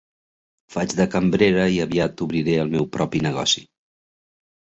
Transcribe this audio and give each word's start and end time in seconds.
Faig 0.75 0.93
de 0.99 1.05
cambrera 1.15 1.65
i 1.75 1.75
aviat 1.85 2.23
obriré 2.27 2.55
el 2.63 2.73
meu 2.77 2.87
propi 2.97 3.21
negoci. 3.29 3.63